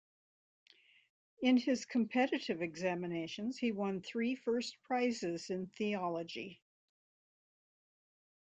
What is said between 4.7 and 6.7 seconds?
prizes in theology.